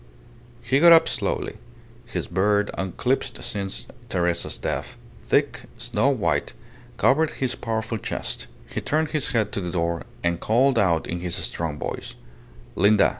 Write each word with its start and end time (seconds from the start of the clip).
He 0.63 0.79
got 0.79 0.93
up 0.93 1.07
slowly. 1.07 1.57
His 2.07 2.25
beard, 2.27 2.71
unclipped 2.75 3.43
since 3.43 3.85
Teresa's 4.09 4.57
death, 4.57 4.97
thick, 5.21 5.65
snow 5.77 6.09
white, 6.09 6.53
covered 6.97 7.29
his 7.37 7.53
powerful 7.53 7.99
chest. 7.99 8.47
He 8.67 8.81
turned 8.81 9.09
his 9.09 9.29
head 9.29 9.51
to 9.51 9.61
the 9.61 9.69
door, 9.69 10.05
and 10.23 10.39
called 10.39 10.79
out 10.79 11.05
in 11.05 11.19
his 11.19 11.35
strong 11.35 11.77
voice 11.77 12.15
"Linda." 12.75 13.09